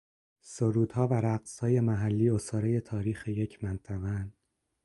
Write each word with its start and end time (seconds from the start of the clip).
سرودها 0.41 1.07
و 1.07 1.13
رقصهای 1.13 1.79
محلی 1.79 2.29
عصاره 2.29 2.79
تاریخ 2.81 3.27
یک 3.27 3.63
منطقهاند 3.63 4.37